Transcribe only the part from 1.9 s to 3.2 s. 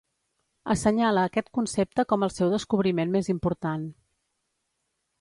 com el seu descobriment